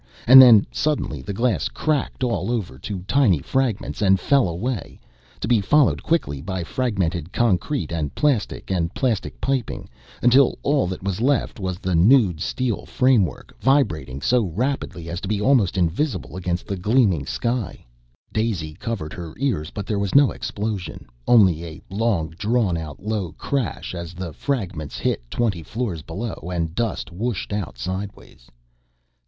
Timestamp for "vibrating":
13.61-14.21